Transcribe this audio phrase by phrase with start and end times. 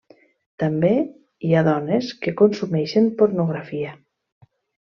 [0.63, 0.89] També,
[1.49, 3.93] hi ha dones que consumeixen pornografia.